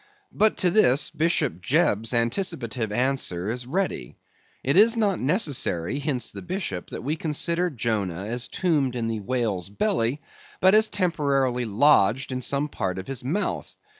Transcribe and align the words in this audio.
But, 0.31 0.57
to 0.57 0.71
this, 0.71 1.11
Bishop 1.11 1.61
Jebb's 1.61 2.11
anticipative 2.11 2.91
answer 2.91 3.51
is 3.51 3.67
ready. 3.67 4.17
It 4.63 4.75
is 4.75 4.97
not 4.97 5.19
necessary, 5.19 5.99
hints 5.99 6.31
the 6.31 6.41
Bishop, 6.41 6.89
that 6.89 7.03
we 7.03 7.15
consider 7.15 7.69
Jonah 7.69 8.25
as 8.25 8.47
tombed 8.47 8.95
in 8.95 9.07
the 9.07 9.19
whale's 9.19 9.69
belly, 9.69 10.19
but 10.59 10.73
as 10.73 10.87
temporarily 10.89 11.65
lodged 11.65 12.31
in 12.31 12.41
some 12.41 12.67
part 12.67 12.97
of 12.97 13.05
his 13.05 13.23
mouth. 13.23 13.75